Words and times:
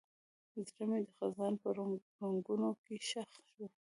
زړه 0.67 0.83
مې 0.89 0.99
د 1.05 1.09
خزان 1.17 1.53
په 1.61 1.67
رنګونو 2.27 2.69
کې 2.83 2.95
ښخ 3.07 3.31
شو. 3.49 3.65